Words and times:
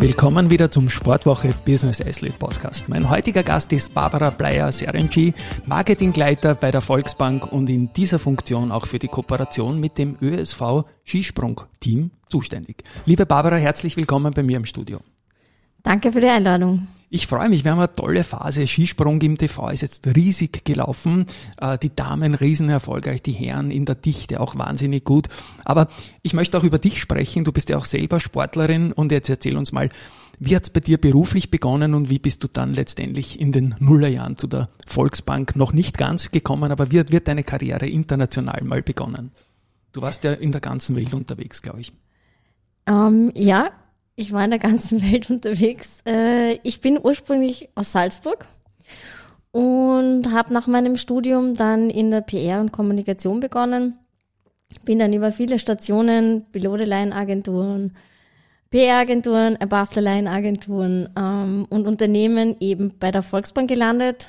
willkommen 0.00 0.50
wieder 0.50 0.70
zum 0.70 0.90
Sportwoche 0.90 1.48
Business 1.64 2.00
Athlete 2.00 2.36
Podcast. 2.38 2.88
Mein 2.88 3.08
heutiger 3.08 3.42
Gast 3.42 3.72
ist 3.72 3.94
Barbara 3.94 4.30
Bleier-Serenci, 4.30 5.32
Marketingleiter 5.64 6.54
bei 6.54 6.70
der 6.70 6.82
Volksbank 6.82 7.50
und 7.50 7.70
in 7.70 7.92
dieser 7.94 8.18
Funktion 8.18 8.72
auch 8.72 8.86
für 8.86 8.98
die 8.98 9.08
Kooperation 9.08 9.80
mit 9.80 9.96
dem 9.96 10.16
ÖSV 10.20 10.84
Skisprung-Team 11.04 12.10
zuständig. 12.28 12.84
Liebe 13.06 13.24
Barbara, 13.26 13.56
herzlich 13.56 13.96
willkommen 13.96 14.34
bei 14.34 14.42
mir 14.42 14.58
im 14.58 14.66
Studio. 14.66 14.98
Danke 15.86 16.10
für 16.10 16.20
die 16.20 16.26
Einladung. 16.26 16.88
Ich 17.10 17.28
freue 17.28 17.48
mich, 17.48 17.62
wir 17.62 17.70
haben 17.70 17.78
eine 17.78 17.94
tolle 17.94 18.24
Phase. 18.24 18.66
Skisprung 18.66 19.20
im 19.20 19.38
TV 19.38 19.68
ist 19.68 19.82
jetzt 19.82 20.16
riesig 20.16 20.64
gelaufen. 20.64 21.26
Äh, 21.60 21.78
die 21.78 21.94
Damen 21.94 22.34
riesen 22.34 22.68
erfolgreich, 22.68 23.22
die 23.22 23.30
Herren 23.30 23.70
in 23.70 23.84
der 23.84 23.94
Dichte 23.94 24.40
auch 24.40 24.56
wahnsinnig 24.56 25.04
gut. 25.04 25.28
Aber 25.64 25.86
ich 26.22 26.34
möchte 26.34 26.58
auch 26.58 26.64
über 26.64 26.80
dich 26.80 27.00
sprechen. 27.00 27.44
Du 27.44 27.52
bist 27.52 27.70
ja 27.70 27.76
auch 27.76 27.84
selber 27.84 28.18
Sportlerin 28.18 28.90
und 28.90 29.12
jetzt 29.12 29.28
erzähl 29.28 29.56
uns 29.56 29.70
mal, 29.70 29.90
wie 30.40 30.56
hat's 30.56 30.70
bei 30.70 30.80
dir 30.80 31.00
beruflich 31.00 31.52
begonnen 31.52 31.94
und 31.94 32.10
wie 32.10 32.18
bist 32.18 32.42
du 32.42 32.48
dann 32.48 32.74
letztendlich 32.74 33.38
in 33.38 33.52
den 33.52 33.76
Nullerjahren 33.78 34.38
zu 34.38 34.48
der 34.48 34.68
Volksbank 34.88 35.54
noch 35.54 35.72
nicht 35.72 35.96
ganz 35.96 36.32
gekommen, 36.32 36.72
aber 36.72 36.90
wie 36.90 37.08
wird 37.12 37.28
deine 37.28 37.44
Karriere 37.44 37.86
international 37.86 38.64
mal 38.64 38.82
begonnen? 38.82 39.30
Du 39.92 40.02
warst 40.02 40.24
ja 40.24 40.32
in 40.32 40.50
der 40.50 40.60
ganzen 40.60 40.96
Welt 40.96 41.14
unterwegs, 41.14 41.62
glaube 41.62 41.82
ich. 41.82 41.92
Um, 42.88 43.28
ähm, 43.28 43.32
ja, 43.36 43.70
ich 44.16 44.32
war 44.32 44.44
in 44.44 44.50
der 44.50 44.58
ganzen 44.58 45.02
Welt 45.10 45.30
unterwegs. 45.30 46.00
Äh, 46.06 46.54
ich 46.62 46.80
bin 46.80 46.98
ursprünglich 47.00 47.68
aus 47.74 47.92
Salzburg 47.92 48.46
und 49.52 50.32
habe 50.32 50.52
nach 50.52 50.66
meinem 50.66 50.96
Studium 50.96 51.54
dann 51.54 51.88
in 51.90 52.10
der 52.10 52.22
PR 52.22 52.60
und 52.60 52.72
Kommunikation 52.72 53.40
begonnen. 53.40 53.98
Bin 54.84 54.98
dann 54.98 55.12
über 55.12 55.30
viele 55.30 55.58
Stationen, 55.58 56.44
Below-the-Line-Agenturen, 56.50 57.96
PR-Agenturen, 58.70 59.56
Above-the-Line-Agenturen 59.56 61.08
ähm, 61.16 61.66
und 61.70 61.86
Unternehmen 61.86 62.56
eben 62.58 62.98
bei 62.98 63.12
der 63.12 63.22
Volksbank 63.22 63.68
gelandet. 63.68 64.28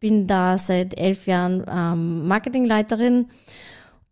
Bin 0.00 0.26
da 0.26 0.58
seit 0.58 0.98
elf 0.98 1.26
Jahren 1.26 1.64
ähm, 1.68 2.28
Marketingleiterin 2.28 3.26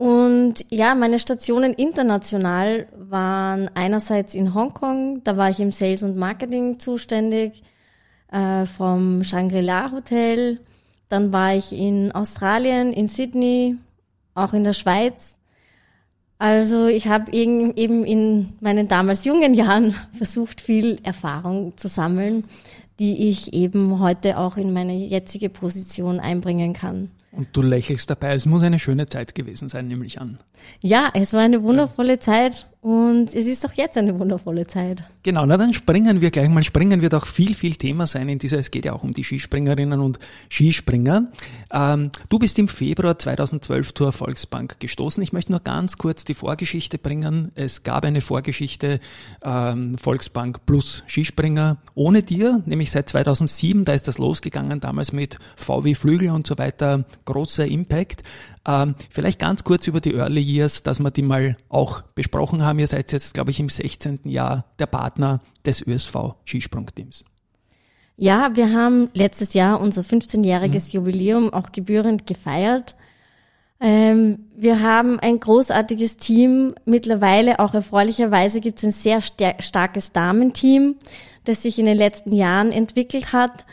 und 0.02 0.66
ja, 0.68 0.96
meine 0.96 1.20
Stationen 1.20 1.74
international 1.74 2.88
waren 2.96 3.70
einerseits 3.74 4.34
in 4.34 4.52
Hongkong, 4.52 5.22
da 5.22 5.36
war 5.36 5.48
ich 5.48 5.60
im 5.60 5.70
Sales 5.70 6.02
und 6.02 6.16
Marketing 6.16 6.80
zuständig, 6.80 7.62
äh, 8.32 8.66
vom 8.66 9.22
Shangri-La 9.22 9.92
Hotel. 9.92 10.58
Dann 11.08 11.32
war 11.32 11.54
ich 11.54 11.70
in 11.72 12.10
Australien, 12.10 12.92
in 12.92 13.06
Sydney, 13.06 13.76
auch 14.34 14.54
in 14.54 14.64
der 14.64 14.72
Schweiz. 14.72 15.38
Also 16.36 16.88
ich 16.88 17.06
habe 17.06 17.30
eben 17.32 18.04
in 18.04 18.54
meinen 18.58 18.88
damals 18.88 19.24
jungen 19.24 19.54
Jahren 19.54 19.94
versucht, 20.12 20.60
viel 20.60 20.98
Erfahrung 21.04 21.76
zu 21.76 21.86
sammeln, 21.86 22.42
die 22.98 23.28
ich 23.28 23.54
eben 23.54 24.00
heute 24.00 24.36
auch 24.36 24.56
in 24.56 24.72
meine 24.72 24.94
jetzige 24.94 25.48
Position 25.48 26.18
einbringen 26.18 26.72
kann. 26.72 27.12
Und 27.32 27.48
du 27.56 27.62
lächelst 27.62 28.10
dabei. 28.10 28.34
Es 28.34 28.46
muss 28.46 28.62
eine 28.62 28.78
schöne 28.78 29.08
Zeit 29.08 29.34
gewesen 29.34 29.68
sein, 29.68 29.88
nämlich 29.88 30.20
an. 30.20 30.38
Ja, 30.80 31.10
es 31.14 31.32
war 31.32 31.40
eine 31.40 31.62
wundervolle. 31.62 32.18
Zeit 32.18 32.68
und 32.82 33.26
es 33.28 33.46
ist 33.46 33.64
auch 33.64 33.72
jetzt 33.74 33.96
eine 33.96 34.18
wundervolle 34.18 34.66
Zeit. 34.66 35.04
Genau, 35.22 35.46
na 35.46 35.56
dann 35.56 35.72
springen 35.72 36.20
wir 36.20 36.32
gleich 36.32 36.48
mal. 36.48 36.64
Springen 36.64 37.00
wird 37.00 37.14
auch 37.14 37.26
viel, 37.26 37.54
viel 37.54 37.76
Thema 37.76 38.08
sein 38.08 38.28
in 38.28 38.40
dieser, 38.40 38.58
es 38.58 38.72
geht 38.72 38.84
ja 38.84 38.92
auch 38.92 39.04
um 39.04 39.14
die 39.14 39.22
Skispringerinnen 39.22 40.00
und 40.00 40.18
Skispringer. 40.50 41.30
Ähm, 41.72 42.10
du 42.28 42.40
bist 42.40 42.58
im 42.58 42.66
Februar 42.66 43.16
2012 43.16 43.94
zur 43.94 44.10
Volksbank 44.10 44.80
gestoßen. 44.80 45.22
Ich 45.22 45.32
möchte 45.32 45.52
nur 45.52 45.60
ganz 45.60 45.96
kurz 45.96 46.24
die 46.24 46.34
Vorgeschichte 46.34 46.98
bringen. 46.98 47.52
Es 47.54 47.84
gab 47.84 48.04
eine 48.04 48.20
Vorgeschichte 48.20 48.98
ähm, 49.44 49.96
Volksbank 49.96 50.66
plus 50.66 51.04
Skispringer 51.06 51.76
ohne 51.94 52.24
dir, 52.24 52.64
nämlich 52.66 52.90
seit 52.90 53.08
2007, 53.08 53.84
da 53.84 53.92
ist 53.92 54.08
das 54.08 54.18
losgegangen, 54.18 54.80
damals 54.80 55.12
mit 55.12 55.38
VW 55.54 55.94
Flügel 55.94 56.30
und 56.30 56.48
so 56.48 56.58
weiter 56.58 57.04
großer 57.26 57.64
Impact. 57.64 58.24
Ähm, 58.66 58.94
vielleicht 59.10 59.40
ganz 59.40 59.64
kurz 59.64 59.86
über 59.88 60.00
die 60.00 60.14
Early 60.14 60.40
Years, 60.40 60.82
dass 60.82 61.00
wir 61.00 61.10
die 61.10 61.22
mal 61.22 61.56
auch 61.68 62.02
besprochen 62.14 62.62
haben. 62.62 62.78
Ihr 62.78 62.86
seid 62.86 63.10
jetzt, 63.12 63.34
glaube 63.34 63.50
ich, 63.50 63.58
im 63.58 63.68
16. 63.68 64.20
Jahr 64.24 64.66
der 64.78 64.86
Partner 64.86 65.40
des 65.66 65.84
ÖSV 65.86 66.34
Skisprungteams. 66.44 67.24
Ja, 68.16 68.54
wir 68.54 68.72
haben 68.72 69.08
letztes 69.14 69.54
Jahr 69.54 69.80
unser 69.80 70.02
15-jähriges 70.02 70.88
mhm. 70.88 70.92
Jubiläum 70.92 71.52
auch 71.52 71.72
gebührend 71.72 72.26
gefeiert. 72.26 72.94
Ähm, 73.80 74.46
wir 74.54 74.80
haben 74.80 75.18
ein 75.18 75.40
großartiges 75.40 76.18
Team. 76.18 76.72
Mittlerweile, 76.84 77.58
auch 77.58 77.74
erfreulicherweise, 77.74 78.60
gibt 78.60 78.78
es 78.78 78.84
ein 78.84 78.92
sehr 78.92 79.20
starkes 79.20 80.12
Damenteam, 80.12 80.96
das 81.44 81.62
sich 81.62 81.80
in 81.80 81.86
den 81.86 81.96
letzten 81.96 82.32
Jahren 82.32 82.70
entwickelt 82.70 83.32
hat. 83.32 83.64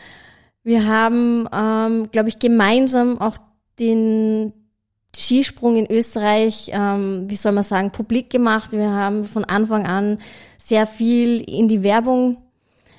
Wir 0.64 0.84
haben, 0.86 1.48
ähm, 1.52 2.10
glaube 2.10 2.28
ich, 2.28 2.40
gemeinsam 2.40 3.20
auch 3.20 3.36
den 3.78 4.52
Skisprung 5.16 5.76
in 5.76 5.90
Österreich, 5.90 6.70
ähm, 6.72 7.24
wie 7.28 7.36
soll 7.36 7.52
man 7.52 7.64
sagen, 7.64 7.90
publik 7.90 8.30
gemacht. 8.30 8.72
Wir 8.72 8.90
haben 8.90 9.24
von 9.24 9.44
Anfang 9.44 9.86
an 9.86 10.18
sehr 10.58 10.86
viel 10.86 11.40
in 11.40 11.68
die 11.68 11.82
Werbung 11.82 12.38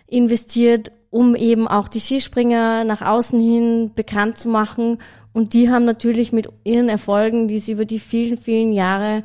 investiert, 0.08 0.92
um 1.10 1.36
eben 1.36 1.68
auch 1.68 1.88
die 1.88 2.00
Skispringer 2.00 2.84
nach 2.84 3.02
außen 3.02 3.40
hin 3.40 3.92
bekannt 3.96 4.38
zu 4.38 4.50
machen. 4.50 4.98
Und 5.34 5.54
die 5.54 5.70
haben 5.70 5.86
natürlich 5.86 6.32
mit 6.32 6.50
ihren 6.64 6.90
Erfolgen, 6.90 7.48
die 7.48 7.60
sie 7.60 7.74
über 7.74 7.86
die 7.86 8.00
vielen, 8.00 8.38
vielen 8.38 8.74
Jahre 8.74 9.24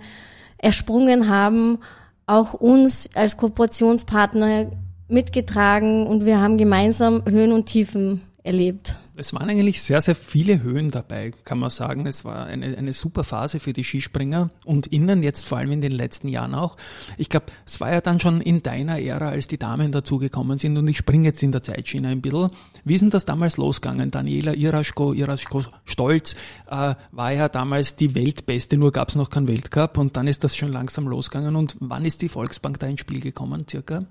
ersprungen 0.59 1.29
haben, 1.29 1.79
auch 2.27 2.55
uns 2.55 3.09
als 3.15 3.37
Kooperationspartner 3.37 4.71
mitgetragen 5.09 6.07
und 6.07 6.25
wir 6.25 6.41
haben 6.41 6.59
gemeinsam 6.59 7.23
Höhen 7.29 7.53
und 7.53 7.67
Tiefen 7.67 8.23
erlebt. 8.43 8.97
Es 9.19 9.33
waren 9.33 9.49
eigentlich 9.49 9.81
sehr, 9.81 10.03
sehr 10.03 10.15
viele 10.15 10.63
Höhen 10.63 10.91
dabei, 10.91 11.33
kann 11.45 11.59
man 11.59 11.71
sagen. 11.71 12.07
Es 12.07 12.27
war 12.27 12.45
eine, 12.45 12.77
eine 12.77 12.93
super 12.93 13.25
Phase 13.25 13.61
für 13.61 13.73
die 13.73 13.83
Skispringer 13.83 14.51
und 14.67 14.89
innen 14.89 15.23
jetzt 15.23 15.47
vor 15.47 15.57
allem 15.57 15.73
in 15.73 15.81
den 15.81 15.93
letzten 15.93 16.29
Jahren 16.29 16.55
auch. 16.55 16.77
Ich 17.17 17.31
glaube, 17.31 17.47
es 17.65 17.81
war 17.81 17.91
ja 17.91 18.03
dann 18.03 18.21
schon 18.21 18.43
in 18.43 18.63
deiner 18.63 19.01
Ära, 19.01 19.31
als 19.31 19.47
die 19.47 19.57
Damen 19.57 19.91
dazugekommen 19.91 20.59
sind 20.59 20.77
und 20.77 20.87
ich 20.89 20.99
springe 20.99 21.25
jetzt 21.29 21.43
in 21.43 21.51
der 21.51 21.63
Zeitschiene 21.63 22.09
ein 22.09 22.21
bisschen. 22.21 22.51
Wie 22.85 22.95
ist 22.95 23.01
denn 23.01 23.11
das 23.11 23.25
damals 23.25 23.57
losgegangen? 23.57 24.11
Daniela 24.11 24.55
Iraschko, 24.55 25.15
Iraschko 25.15 25.63
Stolz 25.87 26.37
äh, 26.71 26.95
war 27.11 27.33
ja 27.33 27.49
damals 27.49 27.97
die 27.97 28.15
Weltbeste, 28.15 28.77
nur 28.77 28.93
gab 28.93 29.09
es 29.09 29.15
noch 29.15 29.31
keinen 29.31 29.49
Weltcup 29.49 29.97
und 29.97 30.19
dann 30.19 30.27
ist 30.27 30.45
das 30.45 30.57
schon 30.57 30.73
langsam 30.73 31.09
losgegangen. 31.09 31.57
Und 31.57 31.77
wann 31.81 32.05
ist 32.05 32.21
die 32.21 32.29
Volksbank 32.29 32.79
da 32.81 32.87
ins 32.87 33.01
Spiel 33.01 33.21
gekommen, 33.21 33.65
circa? 33.69 34.05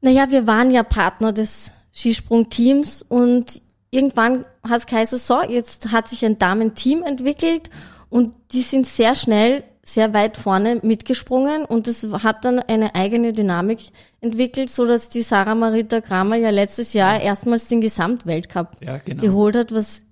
Naja, 0.00 0.28
wir 0.30 0.48
waren 0.48 0.72
ja 0.72 0.82
Partner 0.82 1.32
des 1.32 1.74
Skisprungteams 1.92 3.02
und 3.02 3.62
irgendwann 3.92 4.44
hat 4.64 4.78
es 4.78 4.86
geheißen, 4.86 5.18
so, 5.18 5.42
jetzt 5.42 5.92
hat 5.92 6.08
sich 6.08 6.24
ein 6.24 6.38
Damenteam 6.38 7.04
entwickelt 7.04 7.70
und 8.08 8.34
die 8.50 8.62
sind 8.62 8.86
sehr 8.86 9.14
schnell 9.14 9.62
sehr 9.84 10.14
weit 10.14 10.36
vorne 10.36 10.78
mitgesprungen 10.82 11.64
und 11.64 11.88
es 11.88 12.04
hat 12.04 12.44
dann 12.44 12.60
eine 12.60 12.94
eigene 12.94 13.32
Dynamik 13.32 13.80
entwickelt, 14.20 14.70
so 14.70 14.86
dass 14.86 15.08
die 15.08 15.22
Sarah 15.22 15.56
Marita 15.56 16.00
Kramer 16.00 16.36
ja 16.36 16.50
letztes 16.50 16.92
Jahr 16.92 17.16
ja. 17.16 17.22
erstmals 17.22 17.66
den 17.66 17.80
Gesamtweltcup 17.80 18.76
ja, 18.84 18.98
genau. 18.98 19.20
geholt 19.20 19.56
hat, 19.56 19.72
was 19.72 20.02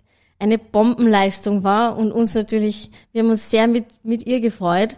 eine 0.40 0.58
Bombenleistung 0.58 1.62
war 1.62 1.96
und 1.96 2.10
uns 2.10 2.34
natürlich, 2.34 2.90
wir 3.12 3.22
haben 3.22 3.30
uns 3.30 3.48
sehr 3.48 3.68
mit, 3.68 3.84
mit 4.02 4.26
ihr 4.26 4.40
gefreut. 4.40 4.96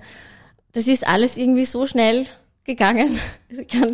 Das 0.72 0.86
ist 0.86 1.06
alles 1.06 1.36
irgendwie 1.36 1.66
so 1.66 1.86
schnell 1.86 2.26
gegangen. 2.64 3.18
Ja 3.70 3.86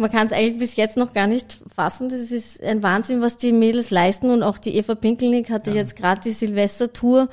man 0.00 0.10
kann 0.10 0.26
es 0.26 0.32
eigentlich 0.32 0.58
bis 0.58 0.76
jetzt 0.76 0.96
noch 0.96 1.12
gar 1.12 1.26
nicht 1.26 1.58
fassen. 1.74 2.08
Das 2.08 2.20
ist 2.30 2.62
ein 2.62 2.82
Wahnsinn, 2.82 3.20
was 3.20 3.36
die 3.36 3.52
Mädels 3.52 3.90
leisten. 3.90 4.30
Und 4.30 4.42
auch 4.42 4.58
die 4.58 4.74
Eva 4.76 4.94
Pinkelnick 4.94 5.50
hatte 5.50 5.70
ja. 5.70 5.76
jetzt 5.76 5.94
gerade 5.94 6.20
die 6.22 6.32
Silvestertour 6.32 7.28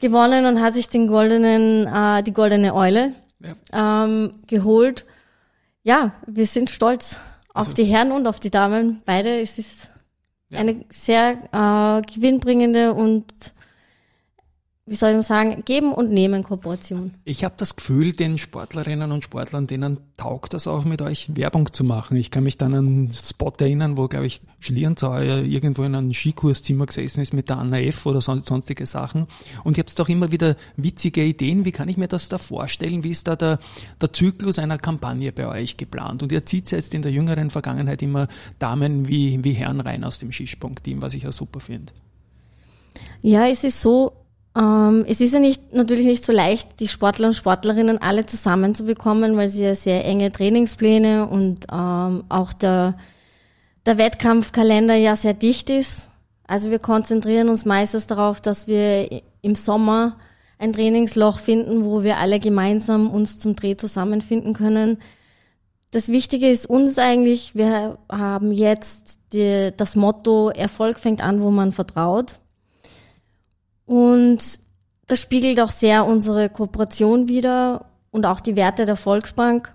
gewonnen 0.00 0.44
und 0.46 0.60
hat 0.60 0.74
sich 0.74 0.88
den 0.88 1.06
goldenen, 1.06 1.86
äh, 1.86 2.22
die 2.22 2.32
goldene 2.32 2.74
Eule 2.74 3.12
ja. 3.40 4.04
ähm, 4.04 4.34
geholt. 4.46 5.06
Ja, 5.84 6.14
wir 6.26 6.46
sind 6.46 6.70
stolz 6.70 7.20
auf 7.50 7.68
also, 7.68 7.72
die 7.72 7.84
Herren 7.84 8.10
und 8.10 8.26
auf 8.26 8.40
die 8.40 8.50
Damen. 8.50 9.00
Beide. 9.04 9.40
Es 9.40 9.58
ist 9.58 9.88
ja. 10.50 10.58
eine 10.58 10.84
sehr 10.90 11.38
äh, 11.52 12.12
gewinnbringende 12.12 12.92
und 12.92 13.24
wie 14.86 14.96
soll 14.96 15.18
ich 15.18 15.26
sagen, 15.26 15.62
geben 15.64 15.92
und 15.92 16.10
nehmen 16.10 16.42
Kooperation. 16.42 17.14
Ich 17.24 17.42
habe 17.42 17.54
das 17.56 17.74
Gefühl, 17.74 18.12
den 18.12 18.36
Sportlerinnen 18.36 19.12
und 19.12 19.24
Sportlern, 19.24 19.66
denen 19.66 19.96
taugt 20.18 20.52
das 20.52 20.66
auch 20.66 20.84
mit 20.84 21.00
euch 21.00 21.34
Werbung 21.34 21.72
zu 21.72 21.84
machen. 21.84 22.18
Ich 22.18 22.30
kann 22.30 22.44
mich 22.44 22.58
dann 22.58 22.74
an 22.74 22.86
einen 22.86 23.12
Spot 23.12 23.54
erinnern, 23.58 23.96
wo, 23.96 24.08
glaube 24.08 24.26
ich, 24.26 24.42
Schlierenzauer 24.60 25.22
irgendwo 25.22 25.84
in 25.84 25.94
einem 25.94 26.12
Skikurzimmer 26.12 26.84
gesessen 26.84 27.22
ist 27.22 27.32
mit 27.32 27.48
der 27.48 27.58
Anna 27.58 27.80
F. 27.80 28.04
oder 28.04 28.20
sonstige 28.20 28.84
Sachen. 28.84 29.26
Und 29.64 29.78
ihr 29.78 29.84
habt 29.84 29.98
doch 29.98 30.10
immer 30.10 30.32
wieder 30.32 30.54
witzige 30.76 31.24
Ideen. 31.24 31.64
Wie 31.64 31.72
kann 31.72 31.88
ich 31.88 31.96
mir 31.96 32.08
das 32.08 32.28
da 32.28 32.36
vorstellen? 32.36 33.04
Wie 33.04 33.10
ist 33.10 33.26
da 33.26 33.36
der, 33.36 33.60
der 34.02 34.12
Zyklus 34.12 34.58
einer 34.58 34.76
Kampagne 34.76 35.32
bei 35.32 35.48
euch 35.48 35.78
geplant? 35.78 36.22
Und 36.22 36.30
ihr 36.30 36.44
zieht 36.44 36.70
jetzt 36.72 36.92
in 36.92 37.00
der 37.00 37.10
jüngeren 37.10 37.48
Vergangenheit 37.48 38.02
immer 38.02 38.28
Damen 38.58 39.08
wie, 39.08 39.42
wie 39.42 39.52
Herren 39.54 39.80
rein 39.80 40.04
aus 40.04 40.18
dem 40.18 40.30
Skisprung-Team, 40.30 41.00
was 41.00 41.14
ich 41.14 41.22
ja 41.22 41.32
super 41.32 41.60
finde. 41.60 41.94
Ja, 43.22 43.46
es 43.46 43.64
ist 43.64 43.80
so, 43.80 44.12
ähm, 44.56 45.04
es 45.08 45.20
ist 45.20 45.34
ja 45.34 45.40
nicht, 45.40 45.72
natürlich 45.72 46.06
nicht 46.06 46.24
so 46.24 46.32
leicht, 46.32 46.80
die 46.80 46.88
Sportler 46.88 47.28
und 47.28 47.34
Sportlerinnen 47.34 48.00
alle 48.00 48.24
zusammenzubekommen, 48.26 49.36
weil 49.36 49.48
sie 49.48 49.64
ja 49.64 49.74
sehr 49.74 50.04
enge 50.04 50.30
Trainingspläne 50.30 51.26
und 51.26 51.66
ähm, 51.72 52.24
auch 52.28 52.52
der, 52.52 52.96
der 53.84 53.98
Wettkampfkalender 53.98 54.94
ja 54.94 55.16
sehr 55.16 55.34
dicht 55.34 55.70
ist. 55.70 56.08
Also 56.46 56.70
wir 56.70 56.78
konzentrieren 56.78 57.48
uns 57.48 57.64
meistens 57.64 58.06
darauf, 58.06 58.40
dass 58.40 58.68
wir 58.68 59.08
im 59.42 59.56
Sommer 59.56 60.16
ein 60.58 60.72
Trainingsloch 60.72 61.38
finden, 61.38 61.84
wo 61.84 62.04
wir 62.04 62.18
alle 62.18 62.38
gemeinsam 62.38 63.10
uns 63.10 63.38
zum 63.38 63.56
Dreh 63.56 63.76
zusammenfinden 63.76 64.52
können. 64.54 64.98
Das 65.90 66.08
Wichtige 66.08 66.48
ist 66.48 66.66
uns 66.66 66.98
eigentlich, 66.98 67.54
wir 67.54 67.98
haben 68.10 68.52
jetzt 68.52 69.20
die, 69.32 69.72
das 69.76 69.96
Motto, 69.96 70.50
Erfolg 70.50 70.98
fängt 70.98 71.22
an, 71.22 71.42
wo 71.42 71.50
man 71.50 71.72
vertraut. 71.72 72.38
Und 73.86 74.38
das 75.06 75.20
spiegelt 75.20 75.60
auch 75.60 75.70
sehr 75.70 76.06
unsere 76.06 76.48
Kooperation 76.48 77.28
wider 77.28 77.86
und 78.10 78.26
auch 78.26 78.40
die 78.40 78.56
Werte 78.56 78.86
der 78.86 78.96
Volksbank, 78.96 79.72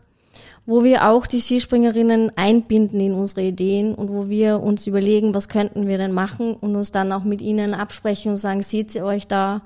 wo 0.65 0.83
wir 0.83 1.07
auch 1.07 1.27
die 1.27 1.41
Skispringerinnen 1.41 2.31
einbinden 2.35 2.99
in 2.99 3.13
unsere 3.13 3.41
Ideen 3.41 3.93
und 3.93 4.09
wo 4.09 4.29
wir 4.29 4.61
uns 4.61 4.87
überlegen, 4.87 5.33
was 5.33 5.49
könnten 5.49 5.87
wir 5.87 5.97
denn 5.97 6.13
machen 6.13 6.55
und 6.55 6.75
uns 6.75 6.91
dann 6.91 7.11
auch 7.11 7.23
mit 7.23 7.41
ihnen 7.41 7.73
absprechen 7.73 8.31
und 8.31 8.37
sagen, 8.37 8.63
seht 8.63 8.95
ihr 8.95 9.05
euch 9.05 9.27
da, 9.27 9.61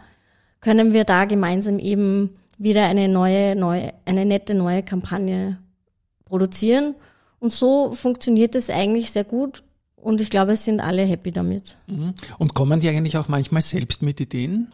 können 0.59 0.93
wir 0.93 1.03
da 1.03 1.25
gemeinsam 1.25 1.79
eben 1.79 2.37
wieder 2.57 2.85
eine 2.85 3.07
neue, 3.07 3.55
neue, 3.55 3.93
eine 4.05 4.25
nette 4.25 4.55
neue 4.55 4.83
Kampagne 4.83 5.57
produzieren. 6.25 6.95
Und 7.39 7.51
so 7.51 7.91
funktioniert 7.91 8.55
es 8.55 8.69
eigentlich 8.69 9.11
sehr 9.11 9.25
gut 9.25 9.63
und 10.03 10.21
ich 10.21 10.29
glaube, 10.29 10.53
es 10.53 10.65
sind 10.65 10.79
alle 10.79 11.03
happy 11.03 11.31
damit. 11.31 11.77
Mhm. 11.87 12.13
Und 12.37 12.53
kommen 12.53 12.79
die 12.79 12.89
eigentlich 12.89 13.17
auch 13.17 13.27
manchmal 13.27 13.61
selbst 13.61 14.01
mit 14.01 14.19
Ideen? 14.19 14.69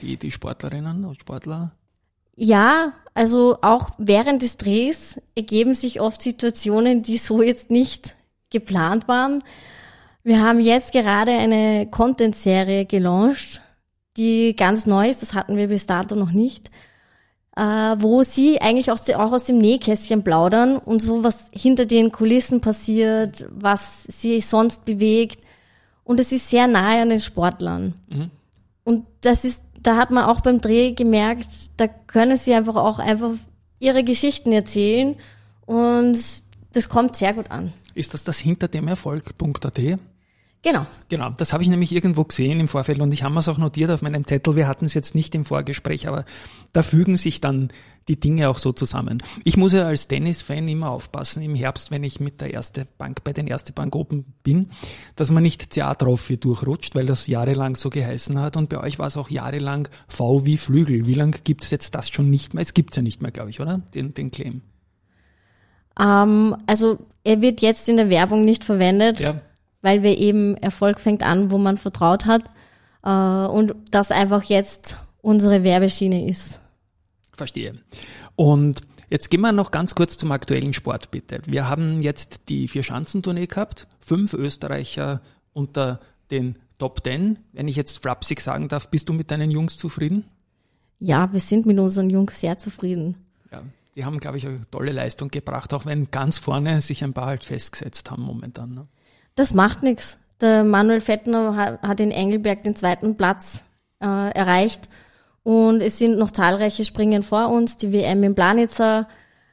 Die, 0.00 0.16
die 0.16 0.30
Sportlerinnen 0.30 1.04
und 1.04 1.20
Sportler? 1.20 1.72
Ja, 2.36 2.92
also 3.14 3.58
auch 3.62 3.90
während 3.98 4.42
des 4.42 4.56
Drehs 4.56 5.20
ergeben 5.36 5.74
sich 5.74 6.00
oft 6.00 6.20
Situationen, 6.20 7.02
die 7.02 7.18
so 7.18 7.42
jetzt 7.42 7.70
nicht 7.70 8.16
geplant 8.50 9.06
waren. 9.06 9.44
Wir 10.24 10.42
haben 10.42 10.58
jetzt 10.58 10.92
gerade 10.92 11.30
eine 11.30 11.86
Content-Serie 11.86 12.86
gelauncht, 12.86 13.62
die 14.16 14.56
ganz 14.56 14.86
neu 14.86 15.08
ist, 15.08 15.22
das 15.22 15.34
hatten 15.34 15.56
wir 15.56 15.68
bis 15.68 15.86
dato 15.86 16.16
noch 16.16 16.32
nicht 16.32 16.70
äh, 17.56 17.62
wo 17.98 18.22
sie 18.22 18.60
eigentlich 18.60 18.90
auch, 18.90 18.98
auch 19.16 19.32
aus 19.32 19.44
dem 19.44 19.58
Nähkästchen 19.58 20.24
plaudern 20.24 20.78
und 20.78 21.00
so, 21.00 21.22
was 21.22 21.50
hinter 21.52 21.86
den 21.86 22.10
Kulissen 22.10 22.60
passiert, 22.60 23.46
was 23.50 24.04
sie 24.04 24.40
sonst 24.40 24.84
bewegt. 24.84 25.44
Und 26.02 26.20
es 26.20 26.32
ist 26.32 26.50
sehr 26.50 26.66
nahe 26.66 27.00
an 27.00 27.10
den 27.10 27.20
Sportlern. 27.20 27.94
Mhm. 28.08 28.30
Und 28.84 29.06
das 29.20 29.44
ist, 29.44 29.62
da 29.82 29.96
hat 29.96 30.10
man 30.10 30.24
auch 30.24 30.40
beim 30.40 30.60
Dreh 30.60 30.92
gemerkt, 30.92 31.48
da 31.76 31.88
können 31.88 32.36
sie 32.36 32.54
einfach 32.54 32.76
auch 32.76 32.98
einfach 32.98 33.32
ihre 33.78 34.04
Geschichten 34.04 34.52
erzählen 34.52 35.16
und 35.66 36.18
das 36.72 36.88
kommt 36.88 37.16
sehr 37.16 37.32
gut 37.34 37.50
an. 37.50 37.72
Ist 37.94 38.14
das 38.14 38.24
das 38.24 38.38
hinter 38.38 38.68
dem 38.68 38.88
Erfolg.at? 38.88 39.80
Genau. 40.64 40.86
Genau, 41.10 41.30
das 41.30 41.52
habe 41.52 41.62
ich 41.62 41.68
nämlich 41.68 41.92
irgendwo 41.92 42.24
gesehen 42.24 42.58
im 42.58 42.68
Vorfeld 42.68 42.98
und 43.00 43.12
ich 43.12 43.22
habe 43.22 43.38
es 43.38 43.48
auch 43.48 43.58
notiert 43.58 43.90
auf 43.90 44.00
meinem 44.00 44.26
Zettel. 44.26 44.56
Wir 44.56 44.66
hatten 44.66 44.86
es 44.86 44.94
jetzt 44.94 45.14
nicht 45.14 45.34
im 45.34 45.44
Vorgespräch, 45.44 46.08
aber 46.08 46.24
da 46.72 46.82
fügen 46.82 47.18
sich 47.18 47.42
dann 47.42 47.68
die 48.08 48.18
Dinge 48.18 48.48
auch 48.48 48.58
so 48.58 48.72
zusammen. 48.72 49.22
Ich 49.44 49.58
muss 49.58 49.74
ja 49.74 49.86
als 49.86 50.08
Tennis-Fan 50.08 50.66
immer 50.66 50.90
aufpassen 50.90 51.42
im 51.42 51.54
Herbst, 51.54 51.90
wenn 51.90 52.02
ich 52.02 52.18
mit 52.18 52.40
der 52.40 52.52
Erste 52.52 52.86
Bank 52.98 53.22
bei 53.24 53.34
den 53.34 53.46
Erste 53.46 53.72
Bank 53.72 53.94
Open 53.94 54.24
bin, 54.42 54.70
dass 55.16 55.30
man 55.30 55.42
nicht 55.42 55.70
CA-Trophy 55.70 56.38
durchrutscht, 56.38 56.94
weil 56.94 57.06
das 57.06 57.26
jahrelang 57.26 57.76
so 57.76 57.90
geheißen 57.90 58.40
hat 58.40 58.56
und 58.56 58.70
bei 58.70 58.80
euch 58.80 58.98
war 58.98 59.06
es 59.06 59.18
auch 59.18 59.28
jahrelang 59.28 59.88
V 60.08 60.46
wie 60.46 60.56
Flügel. 60.56 61.06
Wie 61.06 61.14
lange 61.14 61.36
gibt 61.44 61.64
es 61.64 61.70
jetzt 61.70 61.94
das 61.94 62.08
schon 62.08 62.30
nicht 62.30 62.54
mehr? 62.54 62.62
Es 62.62 62.72
gibt 62.72 62.94
es 62.94 62.96
ja 62.96 63.02
nicht 63.02 63.20
mehr, 63.20 63.32
glaube 63.32 63.50
ich, 63.50 63.60
oder? 63.60 63.82
Den, 63.94 64.14
den 64.14 64.30
Claim. 64.30 64.62
Ähm, 66.00 66.56
also 66.66 66.98
er 67.22 67.42
wird 67.42 67.60
jetzt 67.60 67.86
in 67.88 67.98
der 67.98 68.08
Werbung 68.08 68.46
nicht 68.46 68.64
verwendet. 68.64 69.20
Ja 69.20 69.40
weil 69.84 70.02
wir 70.02 70.16
eben 70.16 70.56
Erfolg 70.56 70.98
fängt 70.98 71.22
an, 71.22 71.50
wo 71.50 71.58
man 71.58 71.76
vertraut 71.76 72.24
hat 72.24 72.42
äh, 73.04 73.46
und 73.52 73.74
das 73.90 74.10
einfach 74.10 74.42
jetzt 74.44 74.98
unsere 75.20 75.62
Werbeschiene 75.62 76.26
ist. 76.26 76.60
Verstehe. 77.36 77.78
Und 78.34 78.80
jetzt 79.10 79.30
gehen 79.30 79.42
wir 79.42 79.52
noch 79.52 79.70
ganz 79.70 79.94
kurz 79.94 80.16
zum 80.16 80.32
aktuellen 80.32 80.72
Sport, 80.72 81.10
bitte. 81.10 81.42
Wir 81.44 81.68
haben 81.68 82.00
jetzt 82.00 82.48
die 82.48 82.66
Vier-Schanzentournee 82.66 83.46
gehabt, 83.46 83.86
fünf 84.00 84.32
Österreicher 84.32 85.20
unter 85.52 86.00
den 86.30 86.56
Top 86.78 87.04
Ten. 87.04 87.38
Wenn 87.52 87.68
ich 87.68 87.76
jetzt 87.76 88.00
flapsig 88.00 88.40
sagen 88.40 88.68
darf, 88.68 88.88
bist 88.88 89.10
du 89.10 89.12
mit 89.12 89.30
deinen 89.30 89.50
Jungs 89.50 89.76
zufrieden? 89.76 90.24
Ja, 90.98 91.30
wir 91.30 91.40
sind 91.40 91.66
mit 91.66 91.78
unseren 91.78 92.08
Jungs 92.08 92.40
sehr 92.40 92.56
zufrieden. 92.56 93.16
Ja, 93.52 93.62
die 93.96 94.06
haben, 94.06 94.18
glaube 94.18 94.38
ich, 94.38 94.46
eine 94.46 94.62
tolle 94.70 94.92
Leistung 94.92 95.28
gebracht, 95.28 95.74
auch 95.74 95.84
wenn 95.84 96.10
ganz 96.10 96.38
vorne 96.38 96.80
sich 96.80 97.04
ein 97.04 97.12
paar 97.12 97.26
halt 97.26 97.44
festgesetzt 97.44 98.10
haben 98.10 98.22
momentan. 98.22 98.72
Ne? 98.72 98.86
Das 99.34 99.54
macht 99.54 99.82
nichts. 99.82 100.18
Der 100.40 100.64
Manuel 100.64 101.00
Fettner 101.00 101.78
hat 101.82 102.00
in 102.00 102.10
Engelberg 102.10 102.62
den 102.62 102.76
zweiten 102.76 103.16
Platz 103.16 103.64
äh, 104.00 104.06
erreicht 104.06 104.88
und 105.42 105.80
es 105.80 105.98
sind 105.98 106.18
noch 106.18 106.30
zahlreiche 106.30 106.84
Springen 106.84 107.22
vor 107.22 107.50
uns, 107.50 107.76
die 107.76 107.92
WM 107.92 108.22
in 108.22 108.34
Planitzer. 108.34 109.06